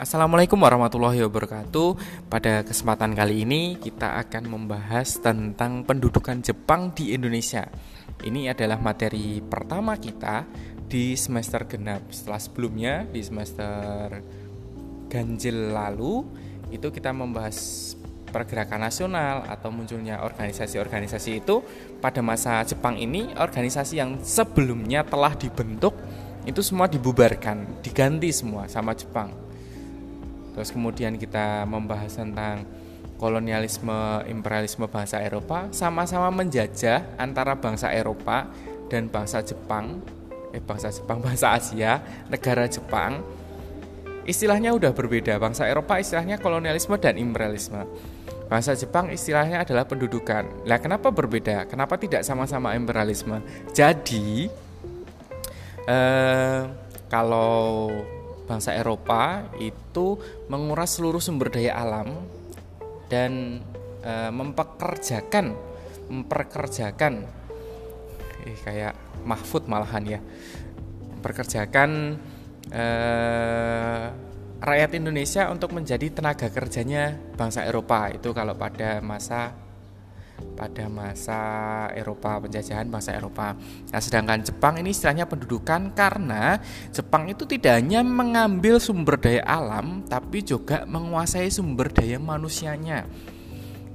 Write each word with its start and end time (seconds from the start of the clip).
Assalamualaikum 0.00 0.56
warahmatullahi 0.56 1.20
wabarakatuh. 1.28 1.88
Pada 2.32 2.64
kesempatan 2.64 3.12
kali 3.12 3.44
ini 3.44 3.76
kita 3.76 4.16
akan 4.24 4.48
membahas 4.48 5.20
tentang 5.20 5.84
pendudukan 5.84 6.40
Jepang 6.40 6.88
di 6.96 7.12
Indonesia. 7.12 7.68
Ini 8.24 8.56
adalah 8.56 8.80
materi 8.80 9.44
pertama 9.44 10.00
kita 10.00 10.48
di 10.88 11.12
semester 11.20 11.68
genap. 11.68 12.08
Setelah 12.16 12.40
sebelumnya 12.40 13.04
di 13.12 13.20
semester 13.20 14.24
ganjil 15.12 15.68
lalu 15.68 16.24
itu 16.72 16.88
kita 16.88 17.12
membahas 17.12 17.92
pergerakan 18.32 18.88
nasional 18.88 19.44
atau 19.52 19.68
munculnya 19.68 20.24
organisasi-organisasi 20.24 21.44
itu 21.44 21.60
pada 22.00 22.24
masa 22.24 22.64
Jepang 22.64 22.96
ini 22.96 23.36
organisasi 23.36 24.00
yang 24.00 24.16
sebelumnya 24.24 25.04
telah 25.04 25.36
dibentuk 25.36 25.92
itu 26.48 26.64
semua 26.64 26.88
dibubarkan, 26.88 27.84
diganti 27.84 28.32
semua 28.32 28.64
sama 28.64 28.96
Jepang 28.96 29.49
Terus 30.60 30.76
kemudian 30.76 31.16
kita 31.16 31.64
membahas 31.64 32.20
tentang 32.20 32.68
kolonialisme 33.16 34.28
imperialisme 34.28 34.84
bangsa 34.92 35.16
Eropa. 35.24 35.72
Sama-sama 35.72 36.28
menjajah 36.28 37.16
antara 37.16 37.56
bangsa 37.56 37.88
Eropa 37.88 38.44
dan 38.92 39.08
bangsa 39.08 39.40
Jepang. 39.40 40.04
Eh 40.52 40.60
bangsa 40.60 40.92
Jepang 40.92 41.16
bangsa 41.24 41.56
Asia 41.56 42.04
negara 42.28 42.68
Jepang. 42.68 43.24
Istilahnya 44.28 44.76
udah 44.76 44.92
berbeda. 44.92 45.40
Bangsa 45.40 45.64
Eropa 45.64 45.96
istilahnya 45.96 46.36
kolonialisme 46.36 47.00
dan 47.00 47.16
imperialisme. 47.16 47.80
Bangsa 48.52 48.76
Jepang 48.76 49.08
istilahnya 49.08 49.64
adalah 49.64 49.88
pendudukan. 49.88 50.68
Lah 50.68 50.76
kenapa 50.76 51.08
berbeda? 51.08 51.64
Kenapa 51.72 51.96
tidak 51.96 52.20
sama-sama 52.20 52.76
imperialisme? 52.76 53.40
Jadi 53.72 54.52
eh, 55.88 56.62
kalau 57.08 57.88
bangsa 58.50 58.74
Eropa 58.74 59.46
itu 59.62 60.18
menguras 60.50 60.98
seluruh 60.98 61.22
sumber 61.22 61.54
daya 61.54 61.78
alam 61.78 62.18
dan 63.06 63.62
e, 64.02 64.12
mempekerjakan 64.34 65.54
memperkerjakan 66.10 67.30
eh, 68.42 68.58
kayak 68.66 68.98
Mahfud 69.22 69.70
malahan 69.70 70.18
ya 70.18 70.20
memperkerjakan 71.14 72.18
e, 72.74 72.84
rakyat 74.58 74.90
Indonesia 74.98 75.46
untuk 75.46 75.70
menjadi 75.70 76.10
tenaga 76.10 76.50
kerjanya 76.50 77.14
bangsa 77.38 77.62
Eropa 77.62 78.10
itu 78.10 78.34
kalau 78.34 78.58
pada 78.58 78.98
masa 78.98 79.54
pada 80.56 80.92
masa 80.92 81.40
Eropa 81.96 82.36
penjajahan 82.42 82.88
bangsa 82.88 83.16
Eropa. 83.16 83.56
Nah, 83.88 84.00
sedangkan 84.00 84.44
Jepang 84.44 84.76
ini 84.76 84.92
istilahnya 84.92 85.24
pendudukan 85.24 85.96
karena 85.96 86.60
Jepang 86.92 87.32
itu 87.32 87.48
tidak 87.48 87.80
hanya 87.80 88.04
mengambil 88.04 88.76
sumber 88.76 89.16
daya 89.16 89.40
alam 89.48 90.04
tapi 90.04 90.44
juga 90.44 90.84
menguasai 90.84 91.48
sumber 91.48 91.88
daya 91.88 92.20
manusianya. 92.20 93.08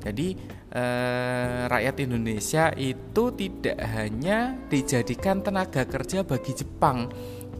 Jadi 0.02 0.38
eh, 0.74 1.62
rakyat 1.70 1.96
Indonesia 2.06 2.74
itu 2.74 3.24
tidak 3.34 3.78
hanya 3.94 4.58
dijadikan 4.70 5.42
tenaga 5.46 5.86
kerja 5.86 6.22
bagi 6.26 6.54
Jepang, 6.54 7.10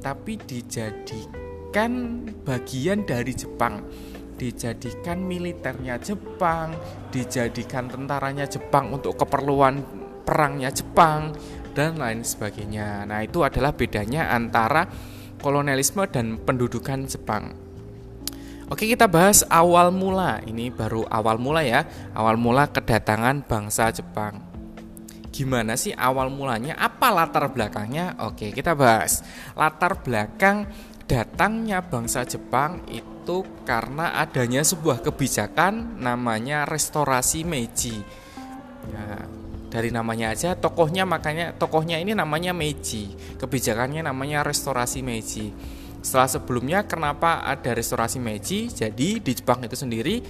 tapi 0.02 0.38
dijadikan 0.38 2.22
bagian 2.46 3.06
dari 3.06 3.34
Jepang 3.34 3.82
dijadikan 4.36 5.24
militernya 5.24 5.96
Jepang, 6.00 6.76
dijadikan 7.10 7.88
tentaranya 7.88 8.46
Jepang 8.46 8.92
untuk 8.92 9.16
keperluan 9.16 9.82
perangnya 10.28 10.72
Jepang 10.72 11.32
dan 11.72 12.00
lain 12.00 12.24
sebagainya. 12.24 13.08
Nah, 13.08 13.24
itu 13.24 13.44
adalah 13.44 13.72
bedanya 13.72 14.32
antara 14.32 14.88
kolonialisme 15.40 16.04
dan 16.12 16.40
pendudukan 16.40 17.08
Jepang. 17.08 17.56
Oke, 18.66 18.90
kita 18.90 19.06
bahas 19.06 19.46
awal 19.46 19.94
mula. 19.94 20.42
Ini 20.42 20.74
baru 20.74 21.06
awal 21.06 21.38
mula 21.38 21.62
ya. 21.62 21.86
Awal 22.18 22.36
mula 22.36 22.66
kedatangan 22.66 23.46
bangsa 23.46 23.94
Jepang. 23.94 24.42
Gimana 25.30 25.78
sih 25.78 25.94
awal 25.94 26.32
mulanya? 26.32 26.74
Apa 26.80 27.12
latar 27.14 27.52
belakangnya? 27.52 28.18
Oke, 28.26 28.50
kita 28.56 28.74
bahas. 28.74 29.22
Latar 29.54 30.02
belakang 30.02 30.66
datangnya 31.06 31.84
bangsa 31.86 32.26
Jepang 32.26 32.82
itu 32.90 33.15
karena 33.66 34.14
adanya 34.22 34.62
sebuah 34.62 35.02
kebijakan 35.02 35.98
namanya 35.98 36.64
restorasi 36.70 37.42
Meiji. 37.42 37.98
Ya, 38.86 39.26
dari 39.74 39.90
namanya 39.90 40.32
aja 40.32 40.54
tokohnya 40.54 41.04
makanya 41.04 41.58
tokohnya 41.58 41.98
ini 41.98 42.14
namanya 42.14 42.54
Meiji. 42.54 43.12
Kebijakannya 43.42 44.06
namanya 44.06 44.46
restorasi 44.46 45.02
Meiji. 45.02 45.50
Setelah 46.06 46.30
sebelumnya 46.30 46.86
kenapa 46.86 47.42
ada 47.42 47.74
restorasi 47.74 48.22
Meiji? 48.22 48.70
Jadi 48.70 49.20
di 49.20 49.32
Jepang 49.34 49.66
itu 49.66 49.74
sendiri 49.74 50.22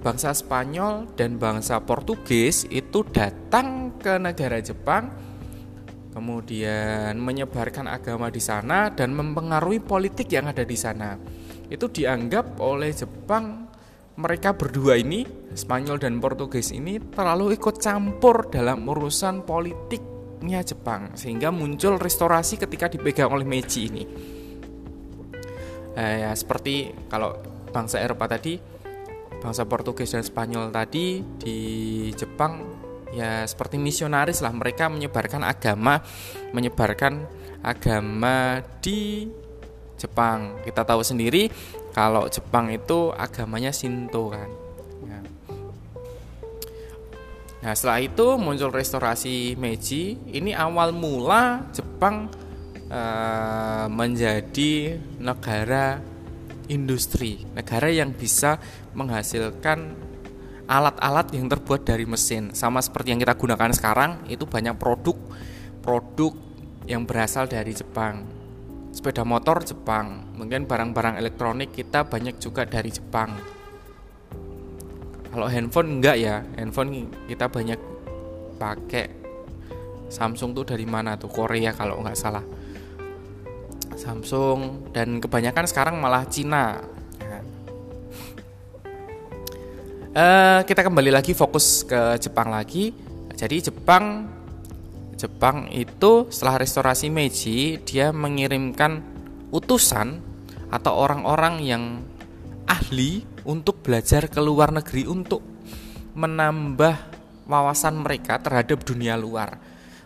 bangsa 0.00 0.32
Spanyol 0.32 1.12
dan 1.14 1.36
bangsa 1.36 1.84
Portugis 1.84 2.64
itu 2.72 3.04
datang 3.12 4.00
ke 4.00 4.16
negara 4.16 4.56
Jepang 4.64 5.28
kemudian 6.18 7.14
menyebarkan 7.22 7.86
agama 7.86 8.26
di 8.26 8.42
sana 8.42 8.90
dan 8.90 9.14
mempengaruhi 9.14 9.78
politik 9.78 10.26
yang 10.34 10.50
ada 10.50 10.66
di 10.66 10.74
sana. 10.74 11.14
Itu 11.68 11.92
dianggap 11.92 12.56
oleh 12.60 12.90
Jepang 12.92 13.68
mereka 14.18 14.50
berdua 14.56 14.98
ini, 14.98 15.22
Spanyol 15.54 16.02
dan 16.02 16.18
Portugis 16.18 16.74
ini 16.74 16.98
terlalu 16.98 17.54
ikut 17.54 17.78
campur 17.78 18.50
dalam 18.50 18.82
urusan 18.82 19.46
politiknya 19.46 20.66
Jepang 20.66 21.14
sehingga 21.14 21.54
muncul 21.54 22.02
restorasi 22.02 22.58
ketika 22.58 22.90
dipegang 22.90 23.30
oleh 23.30 23.46
Meiji 23.46 23.86
ini. 23.86 24.04
Eh, 25.94 26.16
ya 26.26 26.34
seperti 26.34 26.90
kalau 27.06 27.38
bangsa 27.70 28.02
Eropa 28.02 28.26
tadi, 28.26 28.58
bangsa 29.38 29.62
Portugis 29.70 30.10
dan 30.10 30.26
Spanyol 30.26 30.74
tadi 30.74 31.22
di 31.38 31.58
Jepang 32.10 32.78
ya 33.14 33.46
seperti 33.46 33.80
misionaris 33.80 34.44
lah 34.44 34.52
mereka 34.52 34.92
menyebarkan 34.92 35.40
agama 35.40 36.02
menyebarkan 36.52 37.24
agama 37.64 38.60
di 38.84 39.24
Jepang. 39.98 40.62
Kita 40.62 40.86
tahu 40.86 41.02
sendiri 41.02 41.50
kalau 41.90 42.30
Jepang 42.30 42.70
itu 42.70 43.10
agamanya 43.12 43.74
Shinto 43.74 44.30
kan? 44.30 44.48
Ya. 45.04 45.20
nah 47.58 47.72
setelah 47.74 47.98
itu 47.98 48.26
muncul 48.38 48.70
restorasi 48.70 49.58
Meiji. 49.58 50.14
Ini 50.30 50.54
awal 50.54 50.94
mula 50.94 51.66
Jepang 51.74 52.30
uh, 52.88 53.86
menjadi 53.90 54.96
negara 55.18 55.98
industri 56.68 57.48
negara 57.56 57.88
yang 57.88 58.12
bisa 58.12 58.60
menghasilkan 58.92 59.96
alat-alat 60.68 61.32
yang 61.32 61.48
terbuat 61.48 61.82
dari 61.82 62.04
mesin. 62.04 62.52
Sama 62.52 62.84
seperti 62.84 63.16
yang 63.16 63.20
kita 63.24 63.34
gunakan 63.34 63.72
sekarang 63.72 64.28
itu 64.28 64.44
banyak 64.44 64.76
produk 64.76 65.16
produk 65.80 66.36
yang 66.84 67.08
berasal 67.08 67.48
dari 67.48 67.72
Jepang 67.72 68.37
sepeda 68.90 69.22
motor 69.22 69.62
Jepang. 69.62 70.34
Mungkin 70.36 70.64
barang-barang 70.64 71.20
elektronik 71.20 71.72
kita 71.72 72.06
banyak 72.06 72.40
juga 72.40 72.64
dari 72.64 72.90
Jepang. 72.92 73.30
Kalau 75.28 75.46
handphone 75.46 76.00
enggak 76.00 76.16
ya. 76.18 76.40
Handphone 76.56 77.08
kita 77.28 77.46
banyak 77.48 77.80
pakai. 78.56 79.06
Samsung 80.08 80.56
tuh 80.56 80.64
dari 80.64 80.88
mana 80.88 81.20
tuh? 81.20 81.28
Korea 81.28 81.76
kalau 81.76 82.00
nggak 82.00 82.16
salah. 82.16 82.44
Samsung 83.98 84.90
dan 84.94 85.20
kebanyakan 85.20 85.68
sekarang 85.68 86.00
malah 86.00 86.24
Cina. 86.30 86.80
Uh, 90.18 90.66
kita 90.66 90.82
kembali 90.82 91.14
lagi 91.14 91.30
fokus 91.30 91.86
ke 91.86 92.18
Jepang 92.18 92.50
lagi. 92.50 92.90
Jadi 93.38 93.70
Jepang 93.70 94.26
Jepang 95.18 95.66
itu 95.74 96.30
setelah 96.30 96.62
restorasi 96.62 97.10
Meiji 97.10 97.82
dia 97.82 98.14
mengirimkan 98.14 99.02
utusan 99.50 100.22
atau 100.70 100.94
orang-orang 100.94 101.58
yang 101.58 101.84
ahli 102.70 103.26
untuk 103.42 103.82
belajar 103.82 104.30
ke 104.30 104.38
luar 104.38 104.70
negeri 104.70 105.10
untuk 105.10 105.42
menambah 106.14 106.94
wawasan 107.50 107.98
mereka 107.98 108.38
terhadap 108.38 108.78
dunia 108.86 109.18
luar, 109.18 109.58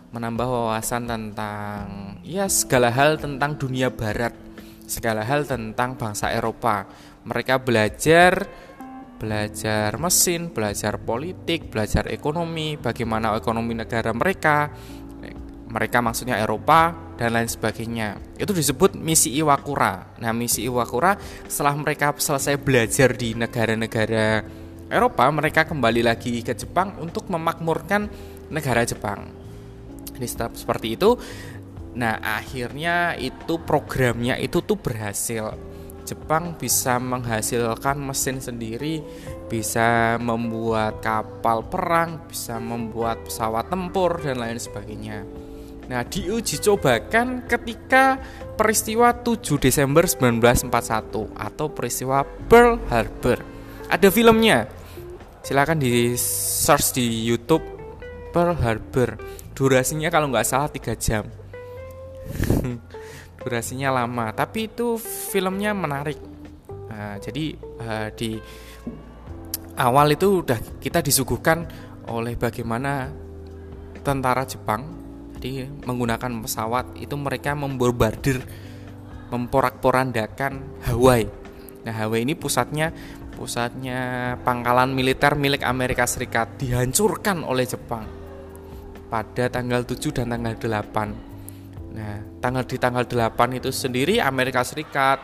menambah 0.09 0.47
wawasan 0.49 1.05
tentang 1.05 2.17
ya 2.25 2.49
segala 2.49 2.89
hal 2.89 3.21
tentang 3.21 3.53
dunia 3.59 3.93
barat, 3.93 4.33
segala 4.89 5.21
hal 5.21 5.45
tentang 5.45 5.93
bangsa 5.93 6.33
Eropa. 6.33 6.89
Mereka 7.23 7.61
belajar 7.61 8.49
belajar 9.23 9.95
mesin, 9.95 10.51
belajar 10.51 10.99
politik, 10.99 11.71
belajar 11.71 12.11
ekonomi, 12.11 12.75
bagaimana 12.75 13.31
ekonomi 13.39 13.71
negara 13.71 14.11
mereka, 14.11 14.67
mereka 15.73 16.05
maksudnya 16.05 16.37
Eropa 16.37 16.93
dan 17.17 17.33
lain 17.33 17.49
sebagainya. 17.49 18.21
Itu 18.37 18.53
disebut 18.53 18.93
misi 18.93 19.33
Iwakura. 19.41 20.21
Nah, 20.21 20.29
misi 20.29 20.69
Iwakura 20.69 21.17
setelah 21.49 21.73
mereka 21.73 22.13
selesai 22.13 22.61
belajar 22.61 23.17
di 23.17 23.33
negara-negara 23.33 24.45
Eropa, 24.93 25.25
mereka 25.33 25.65
kembali 25.65 26.05
lagi 26.05 26.45
ke 26.45 26.53
Jepang 26.53 27.01
untuk 27.01 27.25
memakmurkan 27.33 28.05
negara 28.53 28.85
Jepang. 28.85 29.25
Ini 30.13 30.27
seperti 30.29 30.93
itu. 30.93 31.17
Nah, 31.97 32.21
akhirnya 32.21 33.17
itu 33.17 33.57
programnya 33.57 34.37
itu 34.37 34.61
tuh 34.61 34.77
berhasil 34.77 35.57
Jepang 36.05 36.53
bisa 36.59 37.01
menghasilkan 37.01 37.97
mesin 37.97 38.37
sendiri, 38.37 39.01
bisa 39.49 40.19
membuat 40.21 41.01
kapal 41.01 41.65
perang, 41.65 42.29
bisa 42.29 42.61
membuat 42.61 43.25
pesawat 43.25 43.71
tempur 43.73 44.21
dan 44.21 44.37
lain 44.37 44.59
sebagainya. 44.59 45.25
Nah, 45.91 46.07
diuji 46.07 46.63
cobakan 46.63 47.43
ketika 47.43 48.15
peristiwa 48.55 49.11
7 49.11 49.59
Desember 49.59 50.07
1941 50.07 51.35
atau 51.35 51.65
peristiwa 51.73 52.23
Pearl 52.23 52.79
Harbor. 52.87 53.43
Ada 53.91 54.07
filmnya. 54.07 54.69
Silahkan 55.43 55.75
di 55.75 56.15
search 56.15 56.95
di 56.95 57.27
YouTube 57.27 57.65
Pearl 58.31 58.55
Harbor. 58.55 59.19
Durasinya 59.51 60.07
kalau 60.07 60.31
nggak 60.31 60.47
salah 60.47 60.71
3 60.71 60.95
jam. 60.95 61.27
Durasinya 63.43 63.91
lama, 63.91 64.31
tapi 64.31 64.71
itu 64.71 64.95
filmnya 64.95 65.75
menarik. 65.75 66.15
Nah, 66.87 67.19
jadi 67.19 67.59
uh, 67.59 68.07
di 68.15 68.39
awal 69.75 70.15
itu 70.15 70.39
udah 70.45 70.79
kita 70.79 71.03
disuguhkan 71.03 71.67
oleh 72.07 72.39
bagaimana 72.39 73.11
tentara 73.99 74.47
Jepang 74.47 75.02
jadi 75.43 75.67
menggunakan 75.83 76.39
pesawat 76.39 76.95
itu 77.03 77.19
mereka 77.19 77.51
membombardir 77.51 78.39
memporak-porandakan 79.27 80.79
Hawaii. 80.87 81.27
Nah, 81.83 81.91
Hawaii 81.91 82.23
ini 82.23 82.31
pusatnya 82.31 82.95
pusatnya 83.35 83.99
pangkalan 84.39 84.95
militer 84.95 85.35
milik 85.35 85.67
Amerika 85.67 86.07
Serikat 86.07 86.55
dihancurkan 86.63 87.43
oleh 87.43 87.67
Jepang 87.67 88.07
pada 89.11 89.51
tanggal 89.51 89.83
7 89.83 90.15
dan 90.15 90.31
tanggal 90.31 90.55
8. 90.55 91.91
Nah, 91.91 92.23
tanggal 92.39 92.63
di 92.63 92.79
tanggal 92.79 93.03
8 93.03 93.59
itu 93.59 93.67
sendiri 93.67 94.23
Amerika 94.23 94.63
Serikat, 94.63 95.19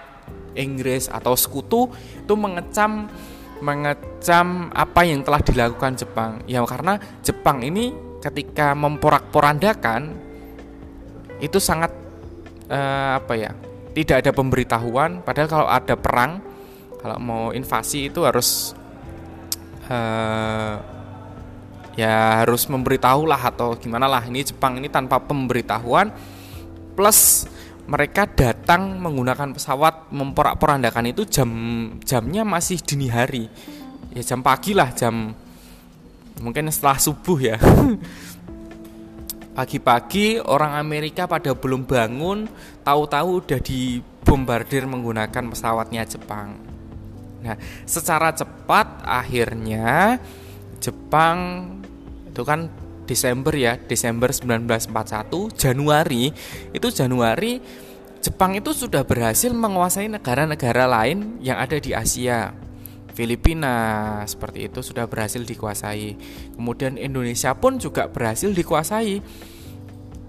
Inggris 0.51 1.07
atau 1.07 1.31
sekutu 1.39 1.87
itu 1.95 2.35
mengecam 2.35 3.07
mengecam 3.63 4.67
apa 4.75 4.99
yang 5.07 5.23
telah 5.23 5.39
dilakukan 5.39 5.95
Jepang. 5.95 6.43
Ya 6.43 6.59
karena 6.67 6.99
Jepang 7.23 7.63
ini 7.63 8.08
ketika 8.19 8.75
memporak-porandakan 8.75 10.15
itu 11.39 11.57
sangat 11.57 11.91
uh, 12.67 13.19
apa 13.19 13.33
ya 13.35 13.51
tidak 13.95 14.27
ada 14.27 14.31
pemberitahuan. 14.35 15.23
Padahal 15.23 15.47
kalau 15.47 15.67
ada 15.67 15.95
perang 15.95 16.31
kalau 16.99 17.17
mau 17.17 17.43
invasi 17.55 18.11
itu 18.11 18.27
harus 18.27 18.75
uh, 19.87 20.75
ya 21.95 22.43
harus 22.43 22.67
memberitahu 22.67 23.27
lah 23.27 23.39
atau 23.39 23.75
gimana 23.75 24.07
lah 24.07 24.23
ini 24.27 24.43
Jepang 24.43 24.79
ini 24.79 24.91
tanpa 24.91 25.19
pemberitahuan. 25.19 26.11
Plus 26.95 27.47
mereka 27.89 28.29
datang 28.29 29.01
menggunakan 29.01 29.55
pesawat 29.55 30.13
memporak-porandakan 30.13 31.09
itu 31.09 31.25
jam 31.25 31.49
jamnya 32.03 32.43
masih 32.45 32.77
dini 32.83 33.07
hari. 33.09 33.49
Ya 34.13 34.21
jam 34.21 34.43
pagi 34.43 34.75
lah 34.75 34.91
jam 34.93 35.33
mungkin 36.39 36.71
setelah 36.71 36.97
subuh 36.99 37.39
ya. 37.39 37.57
Pagi-pagi 39.59 40.39
orang 40.39 40.79
Amerika 40.79 41.27
pada 41.27 41.51
belum 41.51 41.83
bangun 41.83 42.47
tahu-tahu 42.83 43.43
udah 43.43 43.59
dibombardir 43.59 44.87
menggunakan 44.87 45.51
pesawatnya 45.51 46.07
Jepang. 46.07 46.55
Nah 47.43 47.55
secara 47.83 48.31
cepat 48.31 49.03
akhirnya 49.03 50.15
Jepang 50.79 51.37
itu 52.31 52.41
kan 52.47 52.71
Desember 53.03 53.51
ya 53.57 53.75
Desember 53.75 54.29
1941 54.29 55.57
Januari 55.57 56.31
itu 56.71 56.87
Januari 56.93 57.59
Jepang 58.19 58.53
itu 58.55 58.75
sudah 58.75 59.07
berhasil 59.07 59.49
menguasai 59.49 60.11
negara-negara 60.11 60.85
lain 60.85 61.39
yang 61.41 61.57
ada 61.57 61.79
di 61.79 61.95
Asia 61.95 62.51
Filipina 63.19 63.75
seperti 64.23 64.71
itu 64.71 64.79
sudah 64.79 65.03
berhasil 65.11 65.43
dikuasai. 65.43 66.15
Kemudian 66.55 66.95
Indonesia 66.95 67.51
pun 67.51 67.75
juga 67.75 68.07
berhasil 68.07 68.47
dikuasai. 68.55 69.19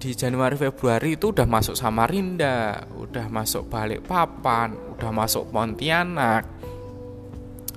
Di 0.01 0.11
Januari 0.19 0.59
Februari 0.59 1.15
itu 1.15 1.31
udah 1.31 1.47
masuk 1.47 1.79
Samarinda, 1.79 2.83
udah 2.99 3.31
masuk 3.31 3.71
Balikpapan, 3.71 4.75
udah 4.99 5.11
masuk 5.15 5.55
Pontianak 5.55 6.51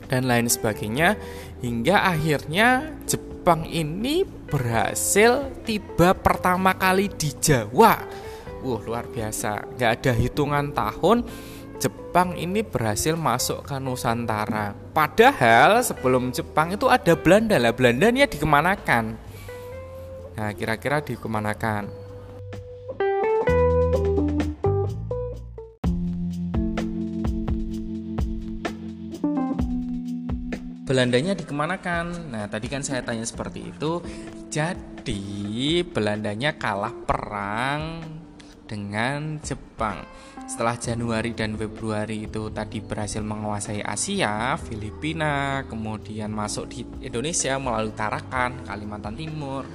dan 0.10 0.26
lain 0.26 0.50
sebagainya 0.50 1.14
hingga 1.62 2.10
akhirnya 2.10 2.98
Jepang 3.06 3.70
ini 3.70 4.26
berhasil 4.26 5.54
tiba 5.62 6.18
pertama 6.18 6.74
kali 6.74 7.14
di 7.14 7.30
Jawa. 7.38 8.02
Wah, 8.66 8.82
luar 8.82 9.06
biasa. 9.12 9.78
Gak 9.78 9.92
ada 10.02 10.12
hitungan 10.18 10.74
tahun 10.74 11.28
Jepang 11.82 12.38
ini 12.38 12.62
berhasil 12.62 13.18
masuk 13.18 13.66
ke 13.66 13.76
Nusantara. 13.82 14.78
Padahal 14.94 15.82
sebelum 15.82 16.30
Jepang 16.30 16.74
itu 16.74 16.86
ada 16.86 17.18
Belanda 17.18 17.58
lah. 17.58 17.74
Belandanya 17.74 18.30
dikemanakan? 18.30 19.18
Nah, 20.34 20.50
kira-kira 20.54 21.02
dikemanakan? 21.02 22.04
Belandanya 30.84 31.34
dikemanakan? 31.34 32.30
Nah, 32.30 32.46
tadi 32.52 32.70
kan 32.70 32.86
saya 32.86 33.02
tanya 33.02 33.26
seperti 33.26 33.74
itu. 33.74 34.04
Jadi, 34.54 35.82
Belandanya 35.82 36.54
kalah 36.54 36.94
perang 36.94 38.04
dengan 38.70 39.42
Jepang. 39.42 39.63
Setelah 40.44 40.78
Januari 40.78 41.34
dan 41.34 41.58
Februari 41.58 42.30
itu 42.30 42.48
tadi 42.54 42.80
berhasil 42.80 43.20
menguasai 43.20 43.82
Asia, 43.82 44.56
Filipina, 44.56 45.66
kemudian 45.66 46.30
masuk 46.30 46.70
di 46.70 46.86
Indonesia 47.02 47.58
melalui 47.58 47.92
Tarakan, 47.92 48.64
Kalimantan 48.64 49.18
Timur, 49.18 49.66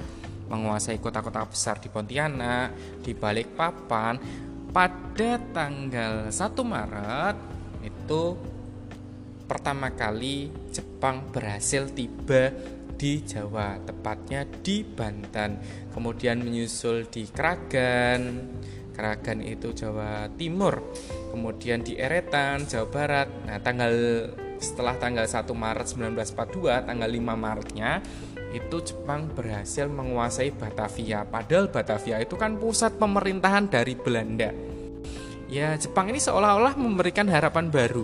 menguasai 0.49 0.97
kota-kota 0.97 1.45
besar 1.45 1.77
di 1.77 1.87
Pontianak, 1.91 2.99
di 3.05 3.13
Balikpapan. 3.13 4.15
Pada 4.69 5.31
tanggal 5.49 6.29
1 6.29 6.61
Maret 6.61 7.35
itu 7.85 8.23
pertama 9.49 9.89
kali 9.89 10.53
Jepang 10.69 11.25
berhasil 11.33 11.89
tiba 11.89 12.53
di 12.99 13.23
Jawa, 13.23 13.79
tepatnya 13.81 14.45
di 14.45 14.83
Banten. 14.83 15.57
Kemudian 15.89 16.43
menyusul 16.43 17.07
di 17.07 17.25
Kragan, 17.31 18.45
Kragan 18.99 19.39
itu 19.39 19.71
Jawa 19.71 20.27
Timur 20.35 20.83
kemudian 21.31 21.79
di 21.79 21.95
Eretan 21.95 22.67
Jawa 22.67 22.87
Barat. 22.91 23.27
Nah 23.47 23.63
tanggal 23.63 23.95
setelah 24.59 24.99
tanggal 24.99 25.23
1 25.23 25.47
Maret 25.55 25.87
1942 25.87 26.83
tanggal 26.83 27.07
5 27.07 27.15
Maretnya 27.39 28.03
itu 28.51 28.77
Jepang 28.83 29.31
berhasil 29.31 29.87
menguasai 29.87 30.51
Batavia. 30.51 31.23
Padahal 31.23 31.71
Batavia 31.71 32.19
itu 32.19 32.35
kan 32.35 32.59
pusat 32.59 32.99
pemerintahan 32.99 33.71
dari 33.71 33.95
Belanda. 33.95 34.51
Ya 35.47 35.79
Jepang 35.79 36.11
ini 36.11 36.19
seolah-olah 36.19 36.75
memberikan 36.75 37.31
harapan 37.31 37.71
baru. 37.71 38.03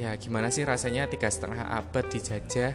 Ya 0.00 0.16
gimana 0.16 0.48
sih 0.48 0.64
rasanya 0.64 1.12
tiga 1.12 1.28
setengah 1.28 1.76
abad 1.76 2.08
dijajah 2.08 2.72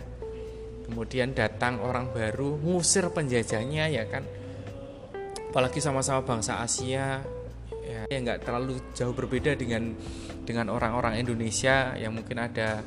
kemudian 0.85 1.33
datang 1.33 1.81
orang 1.81 2.13
baru 2.13 2.61
ngusir 2.61 3.09
penjajahnya 3.09 3.89
ya 3.89 4.05
kan 4.05 4.21
apalagi 5.55 5.79
sama-sama 5.79 6.19
bangsa 6.19 6.59
Asia. 6.59 7.23
Ya 8.11 8.17
nggak 8.19 8.43
terlalu 8.43 8.75
jauh 8.91 9.15
berbeda 9.15 9.55
dengan 9.55 9.95
dengan 10.43 10.67
orang-orang 10.67 11.15
Indonesia 11.15 11.95
yang 11.95 12.11
mungkin 12.11 12.43
ada 12.43 12.83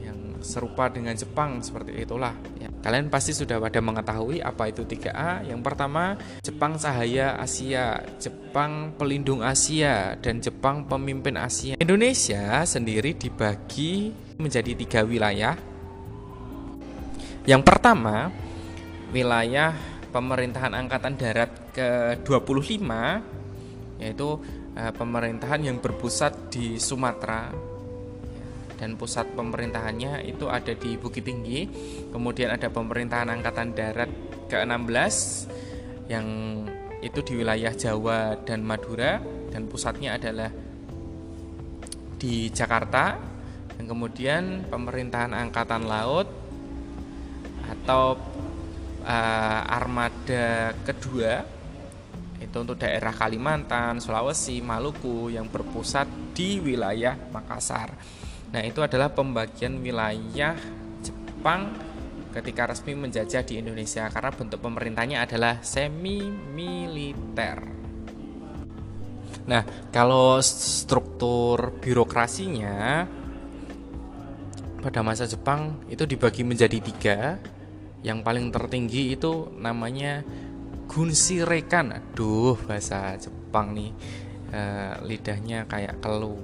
yang 0.00 0.40
serupa 0.40 0.88
dengan 0.88 1.12
Jepang 1.12 1.60
seperti 1.60 2.00
itulah. 2.00 2.32
Ya. 2.56 2.72
kalian 2.80 3.12
pasti 3.12 3.36
sudah 3.36 3.60
pada 3.60 3.84
mengetahui 3.84 4.40
apa 4.40 4.72
itu 4.72 4.88
3A 4.88 5.52
yang 5.52 5.60
pertama 5.60 6.16
Jepang 6.40 6.80
Cahaya 6.80 7.36
Asia 7.36 8.00
Jepang 8.16 8.96
Pelindung 8.96 9.44
Asia 9.44 10.16
dan 10.16 10.40
Jepang 10.40 10.88
Pemimpin 10.88 11.36
Asia. 11.36 11.76
Indonesia 11.76 12.64
sendiri 12.64 13.20
dibagi 13.20 14.16
menjadi 14.40 14.72
tiga 14.72 15.04
wilayah. 15.04 15.60
Yang 17.44 17.62
pertama 17.68 18.32
wilayah 19.12 19.97
pemerintahan 20.08 20.72
angkatan 20.72 21.14
darat 21.20 21.50
ke-25 21.76 22.82
yaitu 23.98 24.28
uh, 24.78 24.92
pemerintahan 24.94 25.60
yang 25.62 25.82
berpusat 25.82 26.54
di 26.54 26.78
Sumatera 26.78 27.50
dan 28.78 28.94
pusat 28.94 29.26
pemerintahannya 29.34 30.22
itu 30.22 30.46
ada 30.46 30.70
di 30.70 30.94
Bukit 30.94 31.26
Tinggi. 31.26 31.66
Kemudian 32.14 32.54
ada 32.54 32.70
pemerintahan 32.70 33.26
angkatan 33.26 33.74
darat 33.74 34.06
ke-16 34.46 35.14
yang 36.06 36.26
itu 37.02 37.18
di 37.26 37.42
wilayah 37.42 37.74
Jawa 37.74 38.38
dan 38.46 38.62
Madura 38.62 39.18
dan 39.50 39.66
pusatnya 39.66 40.14
adalah 40.14 40.54
di 42.22 42.46
Jakarta. 42.54 43.18
Dan 43.74 43.84
kemudian 43.86 44.66
pemerintahan 44.70 45.34
angkatan 45.34 45.86
laut 45.86 46.26
atau 47.66 48.18
uh, 49.08 49.62
armada 49.64 50.76
kedua 50.84 51.56
Itu 52.38 52.62
untuk 52.62 52.78
daerah 52.78 53.10
Kalimantan, 53.10 53.98
Sulawesi, 53.98 54.62
Maluku 54.62 55.26
yang 55.26 55.50
berpusat 55.50 56.06
di 56.38 56.62
wilayah 56.62 57.18
Makassar. 57.34 57.90
Nah, 58.54 58.62
itu 58.62 58.78
adalah 58.78 59.10
pembagian 59.10 59.82
wilayah 59.82 60.54
Jepang 61.02 61.74
ketika 62.30 62.70
resmi 62.70 62.94
menjajah 62.94 63.42
di 63.42 63.58
Indonesia 63.58 64.06
karena 64.06 64.30
bentuk 64.30 64.62
pemerintahnya 64.62 65.26
adalah 65.26 65.58
semi 65.66 66.22
militer. 66.30 67.58
Nah, 69.50 69.90
kalau 69.90 70.38
struktur 70.44 71.74
birokrasinya 71.82 73.02
pada 74.78 75.00
masa 75.02 75.26
Jepang 75.26 75.82
itu 75.90 76.06
dibagi 76.06 76.46
menjadi 76.46 76.78
tiga. 76.78 77.18
Yang 78.02 78.18
paling 78.22 78.46
tertinggi 78.54 79.14
itu 79.14 79.52
namanya 79.58 80.22
Gunshirekan. 80.88 81.92
Aduh, 81.92 82.56
bahasa 82.64 83.18
Jepang 83.20 83.76
nih 83.76 83.92
e, 84.48 84.60
lidahnya 85.04 85.68
kayak 85.68 86.00
kelu. 86.00 86.38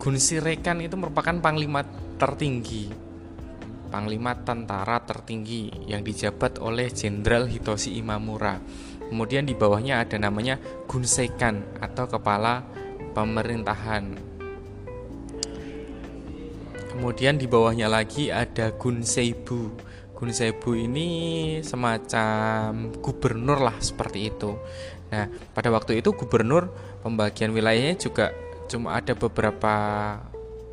Gunshirekan 0.00 0.82
itu 0.82 0.98
merupakan 0.98 1.38
panglima 1.38 1.86
tertinggi, 2.18 2.90
panglima 3.94 4.34
tentara 4.42 4.98
tertinggi 5.06 5.86
yang 5.86 6.02
dijabat 6.02 6.58
oleh 6.58 6.90
Jenderal 6.90 7.46
Hitoshi 7.46 7.94
Imamura. 7.94 8.58
Kemudian 9.06 9.46
di 9.46 9.54
bawahnya 9.54 10.02
ada 10.02 10.18
namanya 10.18 10.58
Gunseikan 10.90 11.62
atau 11.78 12.08
kepala 12.10 12.64
pemerintahan 13.12 14.32
Kemudian 16.92 17.40
di 17.40 17.48
bawahnya 17.48 17.88
lagi 17.88 18.28
ada 18.28 18.68
Gunseibu. 18.76 19.72
Gunseibu 20.22 20.78
ini 20.78 21.10
semacam 21.66 22.94
gubernur 23.02 23.58
lah 23.58 23.74
seperti 23.82 24.30
itu. 24.30 24.54
Nah, 25.10 25.26
pada 25.50 25.66
waktu 25.74 25.98
itu 25.98 26.14
gubernur 26.14 26.70
pembagian 27.02 27.50
wilayahnya 27.50 27.98
juga 27.98 28.30
cuma 28.70 28.94
ada 28.94 29.18
beberapa 29.18 29.74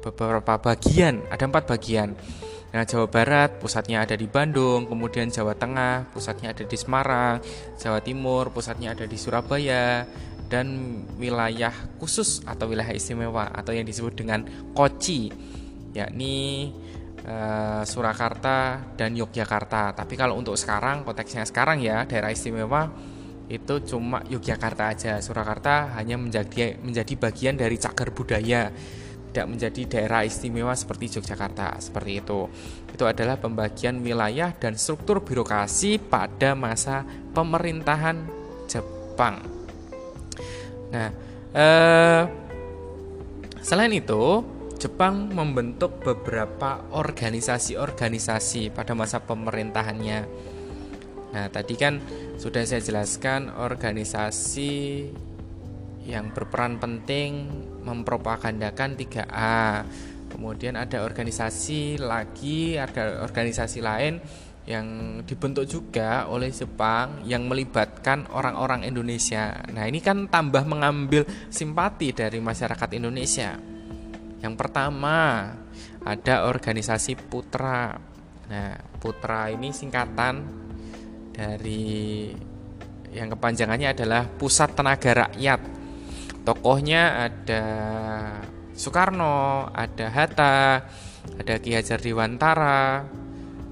beberapa 0.06 0.54
bagian, 0.62 1.26
ada 1.34 1.50
empat 1.50 1.66
bagian. 1.66 2.14
Nah, 2.70 2.86
Jawa 2.86 3.10
Barat 3.10 3.58
pusatnya 3.58 4.06
ada 4.06 4.14
di 4.14 4.30
Bandung, 4.30 4.86
kemudian 4.86 5.34
Jawa 5.34 5.58
Tengah 5.58 6.14
pusatnya 6.14 6.54
ada 6.54 6.62
di 6.62 6.78
Semarang, 6.78 7.42
Jawa 7.82 8.06
Timur 8.06 8.54
pusatnya 8.54 8.94
ada 8.94 9.10
di 9.10 9.18
Surabaya, 9.18 10.06
dan 10.46 11.02
wilayah 11.18 11.74
khusus 11.98 12.46
atau 12.46 12.70
wilayah 12.70 12.94
istimewa 12.94 13.50
atau 13.50 13.74
yang 13.74 13.90
disebut 13.90 14.14
dengan 14.14 14.46
Koci 14.78 15.34
yakni 15.94 16.70
uh, 17.26 17.84
Surakarta 17.84 18.80
dan 18.96 19.16
Yogyakarta. 19.16 19.96
Tapi 19.96 20.14
kalau 20.16 20.38
untuk 20.38 20.56
sekarang 20.56 21.04
konteksnya 21.04 21.44
sekarang 21.44 21.84
ya 21.84 22.06
daerah 22.06 22.32
istimewa 22.32 22.92
itu 23.50 23.82
cuma 23.84 24.22
Yogyakarta 24.30 24.94
aja. 24.94 25.14
Surakarta 25.20 25.98
hanya 25.98 26.16
menjadi 26.22 26.78
menjadi 26.80 27.14
bagian 27.18 27.58
dari 27.58 27.82
cagar 27.82 28.14
budaya, 28.14 28.70
tidak 29.34 29.48
menjadi 29.50 29.82
daerah 29.90 30.22
istimewa 30.22 30.78
seperti 30.78 31.18
Yogyakarta. 31.18 31.82
Seperti 31.82 32.12
itu. 32.22 32.46
Itu 32.94 33.10
adalah 33.10 33.42
pembagian 33.42 34.06
wilayah 34.06 34.54
dan 34.54 34.78
struktur 34.78 35.26
birokrasi 35.26 35.98
pada 35.98 36.54
masa 36.54 37.02
pemerintahan 37.34 38.22
Jepang. 38.70 39.42
Nah, 40.94 41.10
eh, 41.54 42.24
selain 43.62 43.94
itu 43.94 44.42
Jepang 44.80 45.28
membentuk 45.36 46.00
beberapa 46.00 46.88
organisasi-organisasi 46.96 48.72
pada 48.72 48.96
masa 48.96 49.20
pemerintahannya. 49.20 50.20
Nah, 51.36 51.48
tadi 51.52 51.76
kan 51.76 52.00
sudah 52.40 52.64
saya 52.64 52.80
jelaskan 52.80 53.52
organisasi 53.52 54.72
yang 56.08 56.32
berperan 56.32 56.80
penting 56.80 57.52
mempropagandakan 57.84 58.96
3A. 58.96 59.84
Kemudian 60.32 60.80
ada 60.80 61.04
organisasi 61.04 62.00
lagi, 62.00 62.80
ada 62.80 63.20
organisasi 63.28 63.84
lain 63.84 64.24
yang 64.64 65.20
dibentuk 65.28 65.68
juga 65.68 66.24
oleh 66.32 66.56
Jepang 66.56 67.28
yang 67.28 67.52
melibatkan 67.52 68.32
orang-orang 68.32 68.88
Indonesia. 68.88 69.60
Nah, 69.76 69.92
ini 69.92 70.00
kan 70.00 70.32
tambah 70.32 70.64
mengambil 70.64 71.28
simpati 71.52 72.16
dari 72.16 72.40
masyarakat 72.40 72.90
Indonesia. 72.96 73.79
Yang 74.40 74.56
pertama 74.56 75.52
ada 76.04 76.48
organisasi 76.48 77.20
Putra. 77.20 77.96
Nah, 78.50 78.74
Putra 78.98 79.52
ini 79.52 79.70
singkatan 79.76 80.36
dari 81.36 82.32
yang 83.14 83.30
kepanjangannya 83.34 83.94
adalah 83.96 84.26
Pusat 84.28 84.70
Tenaga 84.80 85.12
Rakyat. 85.28 85.62
Tokohnya 86.46 87.30
ada 87.30 87.64
Soekarno, 88.74 89.70
ada 89.76 90.08
Hatta, 90.08 90.88
ada 91.36 91.54
Ki 91.60 91.76
Hajar 91.76 92.00
Dewantara, 92.00 93.04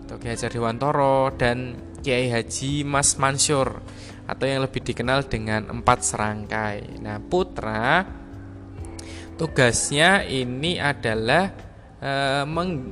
atau 0.04 0.16
Ki 0.20 0.28
Hajar 0.30 0.52
Dewantoro 0.52 1.32
dan 1.36 1.80
Kiai 2.04 2.32
Haji 2.32 2.88
Mas 2.88 3.20
Mansur 3.20 3.84
atau 4.28 4.46
yang 4.48 4.64
lebih 4.64 4.84
dikenal 4.84 5.28
dengan 5.28 5.72
empat 5.72 6.04
serangkai. 6.04 7.00
Nah, 7.00 7.20
Putra 7.24 8.04
tugasnya 9.38 10.26
ini 10.26 10.82
adalah 10.82 11.54
e, 12.02 12.12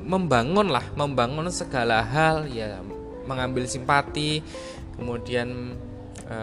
membangun 0.06 0.70
lah 0.70 0.86
membangun 0.94 1.50
segala 1.50 2.06
hal 2.06 2.46
ya 2.46 2.80
mengambil 3.26 3.66
simpati 3.66 4.40
kemudian 4.94 5.74
e, 6.24 6.38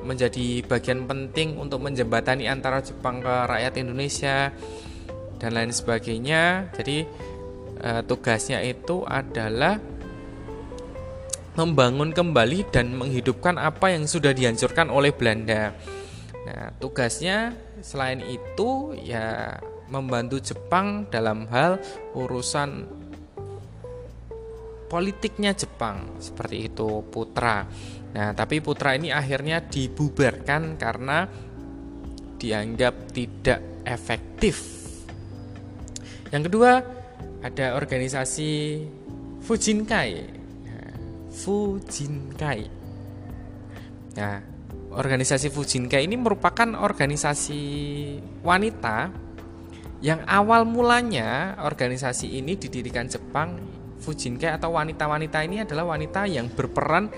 menjadi 0.00 0.64
bagian 0.64 1.04
penting 1.04 1.60
untuk 1.60 1.84
menjembatani 1.84 2.48
antara 2.48 2.80
Jepang 2.80 3.20
ke 3.20 3.34
rakyat 3.44 3.76
Indonesia 3.76 4.50
dan 5.36 5.50
lain 5.52 5.70
sebagainya 5.70 6.72
jadi 6.72 7.04
e, 7.84 7.90
tugasnya 8.08 8.64
itu 8.64 9.04
adalah 9.04 9.76
membangun 11.54 12.10
kembali 12.10 12.66
dan 12.74 12.98
menghidupkan 12.98 13.62
apa 13.62 13.94
yang 13.94 14.10
sudah 14.10 14.34
dihancurkan 14.34 14.90
oleh 14.90 15.14
Belanda. 15.14 15.70
Nah, 16.44 16.76
tugasnya 16.76 17.56
selain 17.80 18.20
itu 18.20 18.92
ya 19.00 19.56
membantu 19.88 20.40
Jepang 20.40 21.08
dalam 21.08 21.48
hal 21.48 21.80
urusan 22.12 22.84
politiknya 24.88 25.56
Jepang 25.56 26.20
seperti 26.20 26.68
itu 26.68 27.02
Putra. 27.08 27.64
Nah, 28.14 28.30
tapi 28.36 28.60
Putra 28.60 28.94
ini 28.94 29.10
akhirnya 29.10 29.64
dibubarkan 29.64 30.76
karena 30.76 31.26
dianggap 32.38 32.94
tidak 33.10 33.60
efektif. 33.88 34.84
Yang 36.28 36.52
kedua, 36.52 36.72
ada 37.40 37.76
organisasi 37.76 38.52
Fujinkai. 39.44 40.12
Nah, 40.64 40.92
Fujinkai. 41.32 42.60
Nah, 44.14 44.53
organisasi 44.94 45.50
Fujinkai 45.50 46.06
ini 46.06 46.14
merupakan 46.14 46.78
organisasi 46.78 47.62
wanita 48.46 49.10
yang 50.04 50.22
awal 50.28 50.68
mulanya 50.68 51.58
organisasi 51.60 52.38
ini 52.38 52.54
didirikan 52.54 53.10
Jepang. 53.10 53.58
Fujinkai 54.04 54.52
atau 54.52 54.76
wanita-wanita 54.76 55.40
ini 55.48 55.64
adalah 55.64 55.96
wanita 55.96 56.28
yang 56.28 56.52
berperan 56.52 57.08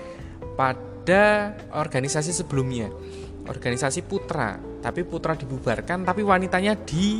pada 0.55 1.51
organisasi 1.75 2.31
sebelumnya 2.31 2.87
organisasi 3.43 4.07
putra. 4.07 4.55
Tapi 4.79 5.03
putra 5.03 5.35
dibubarkan 5.35 6.07
tapi 6.07 6.23
wanitanya 6.23 6.79
di 6.79 7.19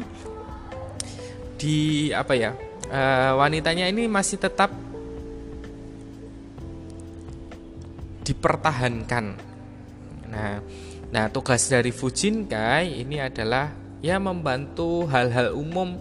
di 1.58 2.08
apa 2.16 2.34
ya 2.38 2.56
e, 2.88 3.02
wanitanya 3.36 3.92
ini 3.92 4.08
masih 4.08 4.40
tetap 4.40 4.72
dipertahankan 8.24 9.47
Nah, 10.28 10.60
nah 11.12 11.26
tugas 11.32 11.68
dari 11.72 11.92
Fujinkai 11.96 13.00
ini 13.00 13.24
adalah 13.24 13.72
ya 14.04 14.20
membantu 14.22 15.08
hal-hal 15.10 15.56
umum 15.58 15.98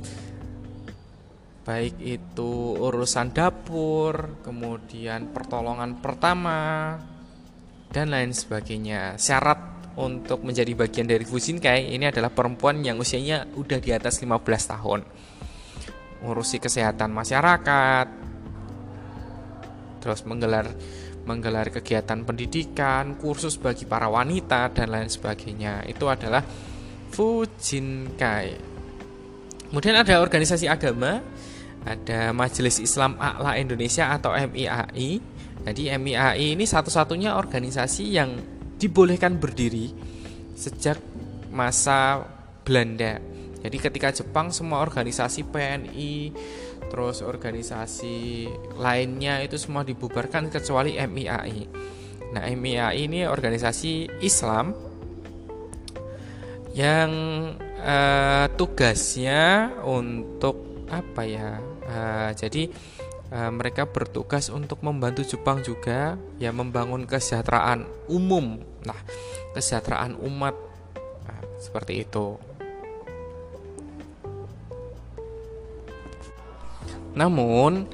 baik 1.66 1.98
itu 1.98 2.78
urusan 2.78 3.34
dapur, 3.34 4.38
kemudian 4.46 5.34
pertolongan 5.34 5.98
pertama 5.98 6.94
dan 7.90 8.14
lain 8.14 8.30
sebagainya. 8.30 9.18
Syarat 9.18 9.90
untuk 9.98 10.46
menjadi 10.46 10.70
bagian 10.78 11.10
dari 11.10 11.26
Fujinkai 11.26 11.90
ini 11.90 12.06
adalah 12.06 12.30
perempuan 12.30 12.86
yang 12.86 13.02
usianya 13.02 13.50
udah 13.58 13.82
di 13.82 13.90
atas 13.90 14.22
15 14.22 14.38
tahun. 14.46 15.00
Ngurusi 16.22 16.62
kesehatan 16.62 17.10
masyarakat, 17.10 18.06
terus 20.06 20.22
menggelar 20.22 20.70
menggelar 21.26 21.68
kegiatan 21.74 22.22
pendidikan, 22.22 23.18
kursus 23.18 23.58
bagi 23.58 23.84
para 23.84 24.06
wanita 24.06 24.70
dan 24.70 24.94
lain 24.94 25.10
sebagainya. 25.10 25.82
Itu 25.84 26.06
adalah 26.06 26.40
Fujinkai. 27.10 28.48
Kemudian 29.66 29.98
ada 29.98 30.22
organisasi 30.22 30.70
agama, 30.70 31.18
ada 31.82 32.30
Majelis 32.30 32.78
Islam 32.78 33.18
A'la 33.18 33.58
Indonesia 33.58 34.14
atau 34.14 34.30
MIAI. 34.30 35.18
Jadi 35.66 35.82
MIAI 35.90 36.54
ini 36.54 36.62
satu-satunya 36.62 37.34
organisasi 37.34 38.04
yang 38.06 38.30
dibolehkan 38.78 39.34
berdiri 39.42 39.90
sejak 40.54 41.02
masa 41.50 42.22
Belanda. 42.62 43.18
Jadi 43.66 43.76
ketika 43.82 44.14
Jepang 44.14 44.54
semua 44.54 44.78
organisasi 44.78 45.42
PNI 45.50 46.30
terus 46.86 47.22
organisasi 47.22 48.46
lainnya 48.78 49.42
itu 49.42 49.58
semua 49.58 49.82
dibubarkan 49.82 50.48
kecuali 50.48 50.96
MIAI. 50.96 51.58
Nah, 52.34 52.42
MIAI 52.46 53.06
ini 53.06 53.24
organisasi 53.24 54.22
Islam 54.22 54.74
yang 56.76 57.10
uh, 57.80 58.46
tugasnya 58.54 59.72
untuk 59.82 60.86
apa 60.90 61.22
ya? 61.24 61.58
Uh, 61.86 62.30
jadi 62.34 62.68
uh, 63.30 63.50
mereka 63.54 63.86
bertugas 63.86 64.50
untuk 64.50 64.82
membantu 64.82 65.22
Jepang 65.22 65.62
juga 65.62 66.18
ya 66.36 66.50
membangun 66.50 67.06
kesejahteraan 67.06 67.86
umum. 68.10 68.60
Nah, 68.84 68.98
kesejahteraan 69.54 70.18
umat 70.20 70.54
nah, 71.24 71.40
seperti 71.62 72.04
itu. 72.04 72.55
Namun 77.16 77.88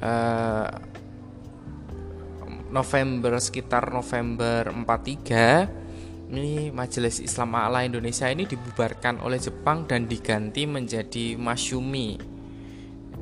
uh, 0.00 0.68
November 2.68 3.36
sekitar 3.40 3.92
November 3.92 4.72
43 4.72 6.28
ini 6.28 6.68
Majelis 6.68 7.24
Islam 7.24 7.56
A'la 7.56 7.88
Indonesia 7.88 8.28
ini 8.28 8.44
dibubarkan 8.44 9.24
oleh 9.24 9.40
Jepang 9.40 9.88
dan 9.88 10.04
diganti 10.04 10.68
menjadi 10.68 11.40
Masyumi. 11.40 12.20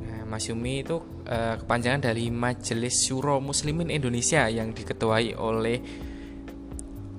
Nah, 0.02 0.22
Masyumi 0.26 0.82
itu 0.82 0.98
uh, 1.30 1.54
kepanjangan 1.62 2.10
dari 2.10 2.34
Majelis 2.34 2.98
Syuro 2.98 3.38
Muslimin 3.38 3.94
Indonesia 3.94 4.50
yang 4.50 4.74
diketuai 4.74 5.38
oleh 5.38 5.78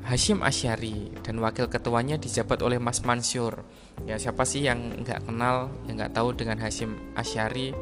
Hashim 0.08 0.44
Asyari 0.44 1.12
dan 1.24 1.40
wakil 1.44 1.68
ketuanya 1.68 2.16
dijabat 2.20 2.64
oleh 2.64 2.80
Mas 2.80 3.04
Mansur. 3.04 3.64
Ya 4.06 4.22
siapa 4.22 4.46
sih 4.46 4.68
yang 4.68 5.02
nggak 5.02 5.26
kenal, 5.26 5.74
yang 5.90 5.98
nggak 5.98 6.14
tahu 6.14 6.38
dengan 6.38 6.62
Hashim 6.62 6.94
Asyari? 7.18 7.74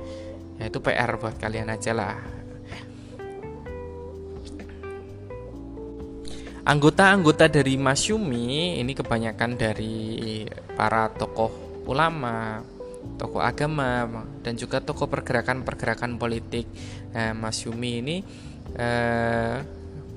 Ya 0.55 0.72
itu 0.72 0.79
PR 0.79 1.19
buat 1.19 1.36
kalian 1.36 1.67
aja 1.67 1.91
lah. 1.91 2.15
Anggota-anggota 6.65 7.45
dari 7.45 7.77
Masyumi 7.77 8.81
ini 8.81 8.98
kebanyakan 8.98 9.53
dari 9.53 10.41
para 10.74 11.13
tokoh 11.13 11.86
ulama, 11.86 12.57
tokoh 13.22 13.38
agama, 13.38 14.25
dan 14.41 14.57
juga 14.57 14.81
tokoh 14.81 15.05
pergerakan-pergerakan 15.05 16.17
politik. 16.17 16.65
Nah, 17.13 17.38
Masyumi 17.38 17.91
ini 18.01 18.17
eh, 18.74 19.62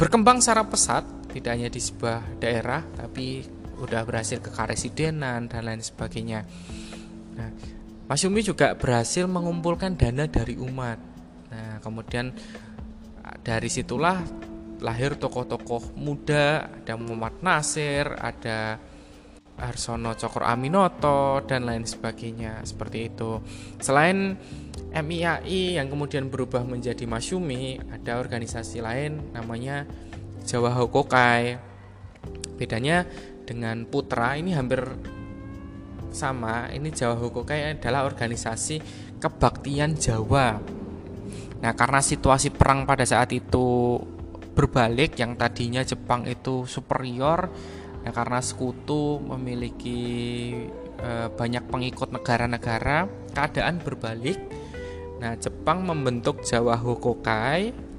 berkembang 0.01 0.41
secara 0.41 0.65
pesat 0.65 1.05
tidak 1.29 1.53
hanya 1.53 1.69
di 1.69 1.81
sebuah 1.85 2.41
daerah 2.41 2.81
tapi 2.97 3.45
udah 3.79 4.03
berhasil 4.05 4.43
ke 4.43 4.51
karesidenan 4.51 5.47
dan 5.47 5.63
lain 5.63 5.83
sebagainya. 5.83 6.45
Nah, 7.39 7.51
Mas 8.09 8.25
Yumi 8.25 8.43
juga 8.43 8.75
berhasil 8.75 9.25
mengumpulkan 9.29 9.95
dana 9.95 10.27
dari 10.27 10.59
umat. 10.59 10.99
Nah, 11.53 11.79
kemudian 11.81 12.35
dari 13.45 13.69
situlah 13.69 14.21
lahir 14.81 15.19
tokoh-tokoh 15.19 15.95
muda, 15.99 16.71
ada 16.71 16.95
Muhammad 16.95 17.43
Nasir, 17.43 18.07
ada 18.17 18.79
Arsono 19.59 20.15
Cokro 20.15 20.47
Aminoto 20.47 21.43
dan 21.43 21.67
lain 21.67 21.83
sebagainya 21.83 22.63
seperti 22.63 23.11
itu. 23.11 23.43
Selain 23.83 24.39
MIAI 24.95 25.77
yang 25.77 25.91
kemudian 25.91 26.31
berubah 26.31 26.63
menjadi 26.63 27.05
Masyumi, 27.05 27.83
ada 27.91 28.23
organisasi 28.23 28.79
lain 28.79 29.35
namanya 29.35 29.85
Jawa 30.47 30.73
Hokokai. 30.79 31.59
Bedanya 32.55 33.05
dengan 33.49 33.89
Putra 33.89 34.37
ini 34.37 34.53
hampir 34.53 34.85
sama. 36.13 36.69
Ini 36.69 36.93
Jawa 36.93 37.17
Hokokai 37.17 37.81
adalah 37.81 38.05
organisasi 38.05 38.77
kebaktian 39.17 39.97
Jawa. 39.97 40.61
Nah, 41.59 41.73
karena 41.73 42.05
situasi 42.05 42.53
perang 42.53 42.85
pada 42.85 43.09
saat 43.09 43.33
itu 43.33 43.97
berbalik 44.53 45.17
yang 45.17 45.41
tadinya 45.41 45.81
Jepang 45.87 46.27
itu 46.27 46.67
superior 46.67 47.47
ya 48.03 48.11
karena 48.11 48.43
sekutu 48.43 49.23
memiliki 49.23 50.03
e, 50.99 51.11
banyak 51.31 51.67
pengikut 51.67 52.11
negara-negara, 52.15 53.11
keadaan 53.35 53.83
berbalik. 53.83 54.39
Nah, 55.19 55.35
Jepang 55.35 55.83
membentuk 55.83 56.45
Jawa 56.47 56.79
Hokokai. 56.79 57.91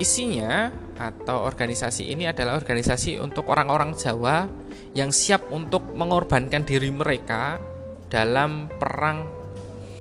Isinya 0.00 0.72
atau 1.02 1.42
organisasi 1.42 2.14
ini 2.14 2.30
adalah 2.30 2.54
organisasi 2.54 3.18
untuk 3.18 3.50
orang-orang 3.50 3.98
Jawa 3.98 4.46
yang 4.94 5.10
siap 5.10 5.50
untuk 5.50 5.90
mengorbankan 5.98 6.62
diri 6.62 6.94
mereka 6.94 7.58
dalam 8.06 8.70
perang 8.70 9.26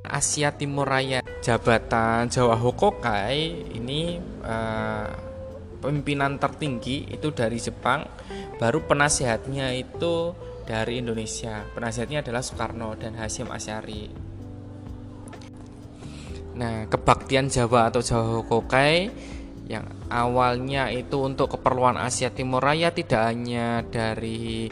Asia 0.05 0.53
Timur 0.53 0.85
Raya. 0.85 1.25
Jabatan 1.41 2.29
Jawa 2.29 2.53
Hokokai 2.53 3.65
ini 3.73 4.21
uh, 4.45 5.09
pimpinan 5.81 6.37
tertinggi 6.37 7.09
itu 7.09 7.33
dari 7.33 7.57
Jepang, 7.57 8.05
baru 8.61 8.85
penasehatnya 8.85 9.73
itu 9.73 10.37
dari 10.69 11.01
Indonesia. 11.01 11.65
Penasihatnya 11.73 12.21
adalah 12.21 12.45
Soekarno 12.45 12.93
dan 12.93 13.17
Hasyim 13.17 13.49
Asyari. 13.49 14.05
Nah, 16.51 16.85
kebaktian 16.85 17.49
Jawa 17.49 17.89
atau 17.89 18.05
Jawa 18.05 18.43
Hokokai 18.43 19.09
yang 19.71 19.87
awalnya 20.11 20.91
itu 20.91 21.23
untuk 21.23 21.55
keperluan 21.55 21.95
Asia 21.95 22.27
Timur 22.27 22.59
Raya 22.59 22.91
tidak 22.91 23.31
hanya 23.31 23.79
dari 23.87 24.67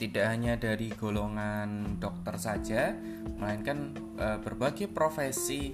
tidak 0.00 0.26
hanya 0.26 0.54
dari 0.58 0.88
golongan 0.94 1.96
dokter 2.02 2.34
saja, 2.36 2.92
melainkan 3.38 3.94
e, 4.18 4.26
berbagai 4.42 4.90
profesi 4.90 5.72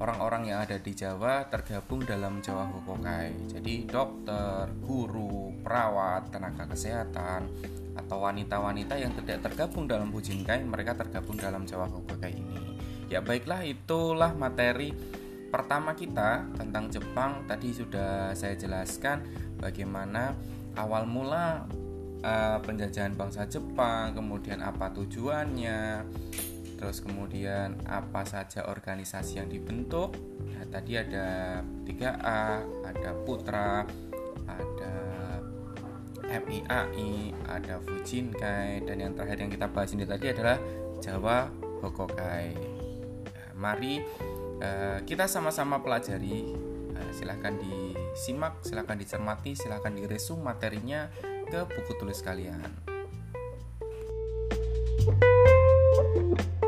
orang-orang 0.00 0.52
yang 0.52 0.58
ada 0.64 0.76
di 0.76 0.92
Jawa 0.96 1.48
tergabung 1.48 2.04
dalam 2.04 2.44
Jawa 2.44 2.66
Hokokai. 2.66 3.56
Jadi 3.56 3.88
dokter, 3.88 4.68
guru, 4.84 5.54
perawat, 5.64 6.28
tenaga 6.28 6.68
kesehatan, 6.68 7.48
atau 7.96 8.22
wanita-wanita 8.22 8.94
yang 8.98 9.12
tidak 9.18 9.50
tergabung 9.50 9.90
dalam 9.90 10.10
Bujinkai 10.14 10.62
mereka 10.62 10.94
tergabung 10.94 11.38
dalam 11.38 11.66
Jawa 11.66 11.90
Hokokai 11.90 12.32
ini. 12.34 12.58
Ya 13.10 13.18
baiklah 13.18 13.66
itulah 13.66 14.30
materi 14.38 14.94
pertama 15.50 15.98
kita 15.98 16.46
tentang 16.54 16.86
Jepang. 16.88 17.44
Tadi 17.50 17.74
sudah 17.74 18.30
saya 18.38 18.54
jelaskan 18.54 19.26
bagaimana 19.58 20.38
awal 20.78 21.10
mula 21.10 21.66
uh, 22.22 22.58
penjajahan 22.62 23.18
bangsa 23.18 23.50
Jepang 23.50 24.14
kemudian 24.14 24.62
apa 24.62 24.94
tujuannya 24.94 26.06
terus 26.80 27.04
kemudian 27.04 27.76
apa 27.84 28.24
saja 28.24 28.64
organisasi 28.64 29.42
yang 29.42 29.52
dibentuk. 29.52 30.16
Nah, 30.48 30.64
tadi 30.72 30.96
ada 30.96 31.60
3A 31.84 32.42
ada 32.88 33.10
Putra 33.26 33.84
ada 34.48 34.94
MIAI, 36.30 37.34
ada 37.50 37.82
Fujinkai, 37.82 38.86
dan 38.86 38.96
yang 39.02 39.12
terakhir 39.18 39.42
yang 39.42 39.50
kita 39.50 39.66
bahas 39.66 39.90
ini 39.90 40.06
tadi 40.06 40.30
adalah 40.30 40.56
Jawa 41.02 41.50
Hokokai. 41.82 42.54
Nah, 43.26 43.50
mari 43.58 43.98
uh, 44.62 45.02
kita 45.02 45.26
sama-sama 45.26 45.82
pelajari. 45.82 46.54
Uh, 46.94 47.10
silahkan 47.10 47.58
disimak, 47.58 48.62
silahkan 48.62 48.94
dicermati, 48.94 49.58
silahkan 49.58 49.90
diresum 49.90 50.38
materinya 50.38 51.10
ke 51.50 51.66
buku 51.66 51.98
tulis 51.98 52.22
kalian. 52.22 52.62
thank 55.00 56.38
you 56.38 56.59